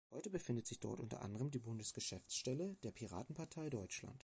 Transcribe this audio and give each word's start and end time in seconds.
Heute 0.09 0.31
befindet 0.31 0.65
sich 0.65 0.79
dort 0.79 0.99
unter 0.99 1.21
anderem 1.21 1.51
die 1.51 1.59
Bundesgeschäftsstelle 1.59 2.75
der 2.81 2.91
Piratenpartei 2.91 3.69
Deutschland. 3.69 4.19